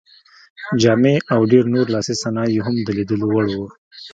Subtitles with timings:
[0.81, 3.65] جامې او ډېر نور لاسي صنایع یې هم د لیدلو وړ وو.